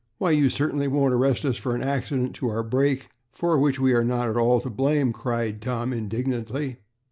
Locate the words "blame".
4.71-5.13